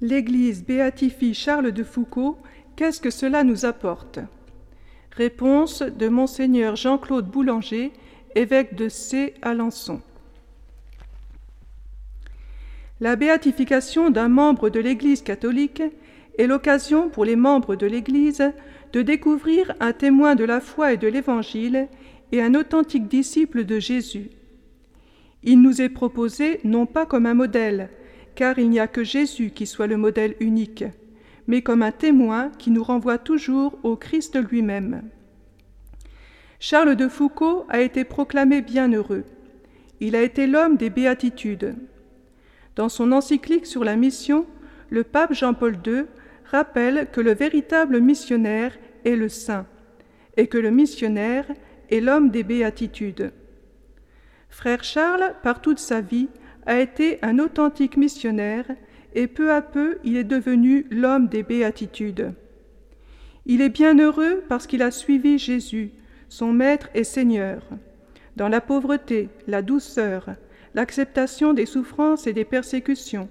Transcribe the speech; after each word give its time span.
L'Église 0.00 0.64
béatifie 0.64 1.34
Charles 1.34 1.70
de 1.72 1.84
Foucault. 1.84 2.38
Qu'est-ce 2.76 3.00
que 3.00 3.10
cela 3.10 3.44
nous 3.44 3.64
apporte? 3.64 4.18
Réponse 5.12 5.82
de 5.82 6.08
Monseigneur 6.08 6.74
Jean-Claude 6.74 7.30
Boulanger, 7.30 7.92
évêque 8.34 8.74
de 8.74 8.88
C. 8.88 9.34
Alençon. 9.42 10.02
La 13.00 13.14
béatification 13.14 14.10
d'un 14.10 14.28
membre 14.28 14.68
de 14.68 14.80
l'Église 14.80 15.22
catholique 15.22 15.82
est 16.38 16.46
l'occasion 16.48 17.08
pour 17.08 17.24
les 17.24 17.36
membres 17.36 17.76
de 17.76 17.86
l'Église 17.86 18.42
de 18.92 19.02
découvrir 19.02 19.74
un 19.78 19.92
témoin 19.92 20.34
de 20.34 20.44
la 20.44 20.60
foi 20.60 20.92
et 20.92 20.96
de 20.96 21.06
l'Évangile 21.06 21.88
et 22.32 22.42
un 22.42 22.54
authentique 22.54 23.06
disciple 23.06 23.64
de 23.64 23.78
Jésus. 23.78 24.30
Il 25.44 25.62
nous 25.62 25.80
est 25.80 25.88
proposé 25.88 26.58
non 26.64 26.86
pas 26.86 27.06
comme 27.06 27.26
un 27.26 27.34
modèle, 27.34 27.90
car 28.34 28.58
il 28.58 28.70
n'y 28.70 28.80
a 28.80 28.86
que 28.86 29.04
Jésus 29.04 29.50
qui 29.50 29.66
soit 29.66 29.86
le 29.86 29.96
modèle 29.96 30.34
unique, 30.40 30.84
mais 31.46 31.62
comme 31.62 31.82
un 31.82 31.92
témoin 31.92 32.50
qui 32.58 32.70
nous 32.70 32.82
renvoie 32.82 33.18
toujours 33.18 33.78
au 33.82 33.96
Christ 33.96 34.36
lui-même. 34.50 35.02
Charles 36.58 36.96
de 36.96 37.08
Foucault 37.08 37.66
a 37.68 37.80
été 37.80 38.04
proclamé 38.04 38.62
bienheureux. 38.62 39.24
Il 40.00 40.16
a 40.16 40.22
été 40.22 40.46
l'homme 40.46 40.76
des 40.76 40.90
béatitudes. 40.90 41.74
Dans 42.76 42.88
son 42.88 43.12
encyclique 43.12 43.66
sur 43.66 43.84
la 43.84 43.96
mission, 43.96 44.46
le 44.90 45.04
pape 45.04 45.32
Jean-Paul 45.34 45.76
II 45.86 46.04
rappelle 46.46 47.08
que 47.12 47.20
le 47.20 47.34
véritable 47.34 48.00
missionnaire 48.00 48.76
est 49.04 49.16
le 49.16 49.28
saint, 49.28 49.66
et 50.36 50.46
que 50.46 50.58
le 50.58 50.70
missionnaire 50.70 51.46
est 51.90 52.00
l'homme 52.00 52.30
des 52.30 52.42
béatitudes. 52.42 53.32
Frère 54.48 54.84
Charles, 54.84 55.34
par 55.42 55.60
toute 55.60 55.78
sa 55.78 56.00
vie, 56.00 56.28
a 56.66 56.80
été 56.80 57.18
un 57.22 57.38
authentique 57.38 57.96
missionnaire, 57.96 58.66
et 59.14 59.26
peu 59.26 59.52
à 59.52 59.62
peu 59.62 59.98
il 60.04 60.16
est 60.16 60.24
devenu 60.24 60.86
l'homme 60.90 61.28
des 61.28 61.42
béatitudes. 61.42 62.32
Il 63.46 63.60
est 63.60 63.68
bien 63.68 63.98
heureux 63.98 64.42
parce 64.48 64.66
qu'il 64.66 64.82
a 64.82 64.90
suivi 64.90 65.38
Jésus, 65.38 65.90
son 66.28 66.52
Maître 66.52 66.88
et 66.94 67.04
Seigneur, 67.04 67.62
dans 68.36 68.48
la 68.48 68.60
pauvreté, 68.60 69.28
la 69.46 69.62
douceur, 69.62 70.30
l'acceptation 70.74 71.52
des 71.52 71.66
souffrances 71.66 72.26
et 72.26 72.32
des 72.32 72.44
persécutions, 72.44 73.28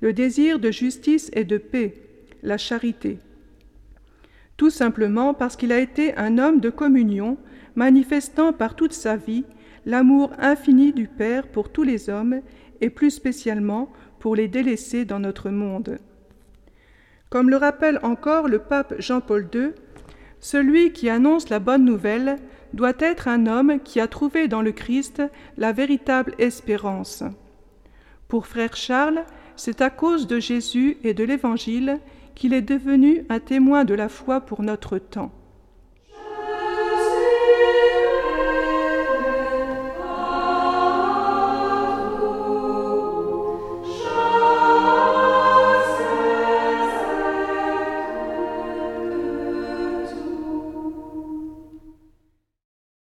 le 0.00 0.12
désir 0.12 0.58
de 0.58 0.70
justice 0.70 1.30
et 1.34 1.44
de 1.44 1.58
paix, 1.58 1.94
la 2.42 2.58
charité. 2.58 3.18
Tout 4.56 4.70
simplement 4.70 5.34
parce 5.34 5.56
qu'il 5.56 5.72
a 5.72 5.78
été 5.78 6.16
un 6.16 6.38
homme 6.38 6.60
de 6.60 6.70
communion, 6.70 7.36
manifestant 7.74 8.52
par 8.52 8.76
toute 8.76 8.92
sa 8.92 9.16
vie 9.16 9.44
l'amour 9.86 10.32
infini 10.38 10.92
du 10.92 11.08
Père 11.08 11.48
pour 11.48 11.70
tous 11.70 11.82
les 11.82 12.08
hommes 12.10 12.40
et 12.80 12.90
plus 12.90 13.10
spécialement 13.10 13.92
pour 14.18 14.36
les 14.36 14.48
délaissés 14.48 15.04
dans 15.04 15.20
notre 15.20 15.50
monde. 15.50 15.98
Comme 17.30 17.50
le 17.50 17.56
rappelle 17.56 17.98
encore 18.02 18.48
le 18.48 18.60
pape 18.60 18.94
Jean-Paul 18.98 19.48
II, 19.52 19.70
celui 20.40 20.92
qui 20.92 21.08
annonce 21.08 21.48
la 21.48 21.58
bonne 21.58 21.84
nouvelle 21.84 22.36
doit 22.74 22.92
être 22.98 23.28
un 23.28 23.46
homme 23.46 23.80
qui 23.80 24.00
a 24.00 24.08
trouvé 24.08 24.48
dans 24.48 24.62
le 24.62 24.72
Christ 24.72 25.22
la 25.56 25.72
véritable 25.72 26.34
espérance. 26.38 27.24
Pour 28.28 28.46
frère 28.46 28.76
Charles, 28.76 29.24
c'est 29.56 29.80
à 29.80 29.90
cause 29.90 30.26
de 30.26 30.40
Jésus 30.40 30.98
et 31.04 31.14
de 31.14 31.24
l'Évangile 31.24 32.00
qu'il 32.34 32.52
est 32.52 32.62
devenu 32.62 33.24
un 33.28 33.38
témoin 33.38 33.84
de 33.84 33.94
la 33.94 34.08
foi 34.08 34.40
pour 34.40 34.62
notre 34.62 34.98
temps. 34.98 35.32